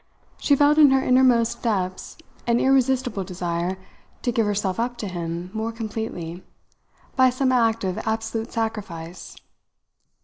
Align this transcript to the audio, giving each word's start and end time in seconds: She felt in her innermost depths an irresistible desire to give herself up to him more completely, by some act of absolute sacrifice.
She 0.39 0.55
felt 0.55 0.79
in 0.79 0.89
her 0.89 0.99
innermost 1.03 1.61
depths 1.61 2.17
an 2.47 2.59
irresistible 2.59 3.23
desire 3.23 3.77
to 4.23 4.31
give 4.31 4.47
herself 4.47 4.79
up 4.79 4.97
to 4.97 5.07
him 5.07 5.51
more 5.53 5.71
completely, 5.71 6.43
by 7.15 7.29
some 7.29 7.51
act 7.51 7.83
of 7.83 7.99
absolute 7.99 8.51
sacrifice. 8.51 9.35